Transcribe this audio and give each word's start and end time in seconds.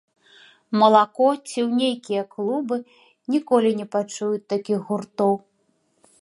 Малако, 0.83 1.27
ці 1.47 1.59
ў 1.67 1.81
нейкія 1.81 2.23
клубы, 2.33 2.77
ніколі 3.35 3.69
не 3.83 3.87
пачуюць 3.97 4.47
такіх 4.55 4.77
гуртоў. 4.91 5.33